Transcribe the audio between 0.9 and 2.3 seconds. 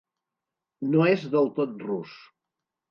No és del tot rus.